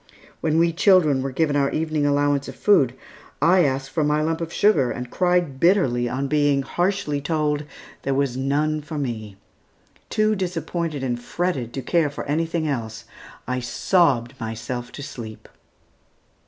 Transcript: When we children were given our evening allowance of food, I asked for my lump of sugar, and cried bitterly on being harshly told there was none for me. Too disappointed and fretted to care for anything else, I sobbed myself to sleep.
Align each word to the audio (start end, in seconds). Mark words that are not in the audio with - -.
When 0.39 0.57
we 0.57 0.73
children 0.73 1.21
were 1.21 1.29
given 1.31 1.55
our 1.55 1.69
evening 1.69 2.07
allowance 2.07 2.47
of 2.47 2.55
food, 2.55 2.95
I 3.39 3.63
asked 3.63 3.91
for 3.91 4.03
my 4.03 4.23
lump 4.23 4.41
of 4.41 4.51
sugar, 4.51 4.89
and 4.89 5.11
cried 5.11 5.59
bitterly 5.59 6.09
on 6.09 6.27
being 6.27 6.63
harshly 6.63 7.21
told 7.21 7.65
there 8.01 8.15
was 8.15 8.35
none 8.35 8.81
for 8.81 8.97
me. 8.97 9.35
Too 10.09 10.35
disappointed 10.35 11.03
and 11.03 11.21
fretted 11.21 11.71
to 11.75 11.83
care 11.83 12.09
for 12.09 12.23
anything 12.25 12.67
else, 12.67 13.05
I 13.47 13.59
sobbed 13.59 14.33
myself 14.39 14.91
to 14.93 15.03
sleep. 15.03 15.47